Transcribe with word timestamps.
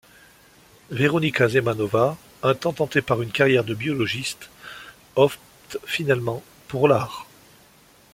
Veronika 0.89 1.47
Zemanová, 1.47 2.17
un 2.41 2.55
temps 2.55 2.73
tentée 2.73 3.03
par 3.03 3.21
une 3.21 3.29
carrière 3.31 3.63
de 3.63 3.75
biologiste, 3.75 4.49
opte 5.15 5.77
finalement 5.85 6.41
pour 6.69 6.87
l'art. 6.87 7.27